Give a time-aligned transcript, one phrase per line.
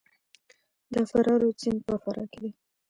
[0.93, 2.51] د فرا رود سیند په فراه کې دی